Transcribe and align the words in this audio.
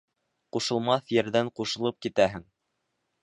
Ҡушылмаҫ 0.55 1.11
ерҙән 1.17 1.51
ҡушылып 1.59 1.99
китәһең. 2.07 2.47